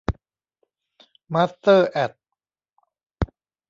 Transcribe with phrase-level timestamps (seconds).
[1.33, 2.11] มาสเตอร์ แอด